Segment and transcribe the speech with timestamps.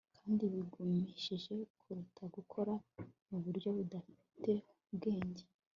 [0.19, 2.73] kandi bigushimishe kuruta gukora
[3.29, 4.51] mu buryo budafite
[4.91, 5.43] ubwenge